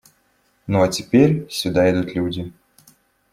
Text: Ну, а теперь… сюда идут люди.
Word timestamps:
Ну, 0.65 0.81
а 0.81 0.87
теперь… 0.87 1.45
сюда 1.51 1.91
идут 1.91 2.15
люди. 2.15 2.51